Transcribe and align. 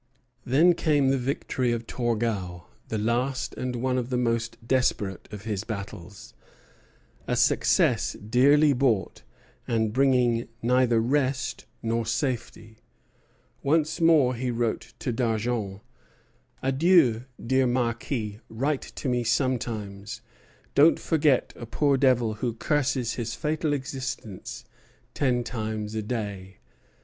Then 0.43 0.73
came 0.73 1.09
the 1.09 1.17
victory 1.19 1.71
of 1.71 1.85
Torgau, 1.85 2.63
the 2.87 2.97
last 2.97 3.53
and 3.53 3.75
one 3.75 3.99
of 3.99 4.09
the 4.09 4.17
most 4.17 4.57
desperate 4.67 5.29
of 5.31 5.43
his 5.43 5.63
battles: 5.63 6.33
a 7.27 7.35
success 7.35 8.13
dearly 8.13 8.73
bought, 8.73 9.21
and 9.67 9.93
bringing 9.93 10.47
neither 10.63 10.99
rest 10.99 11.67
nor 11.83 12.07
safety. 12.07 12.79
Once 13.61 14.01
more 14.01 14.33
he 14.33 14.49
wrote 14.49 14.93
to 14.97 15.11
D'Argens: 15.11 15.81
"Adieu, 16.63 17.25
dear 17.39 17.67
Marquis; 17.67 18.39
write 18.49 18.81
to 18.81 19.07
me 19.07 19.23
sometimes. 19.23 20.21
Don't 20.73 20.97
forget 20.99 21.53
a 21.55 21.67
poor 21.67 21.95
devil 21.95 22.33
who 22.33 22.55
curses 22.55 23.13
his 23.13 23.35
fatal 23.35 23.71
existence 23.71 24.65
ten 25.13 25.43
times 25.43 25.93
a 25.93 26.01
day." 26.01 26.57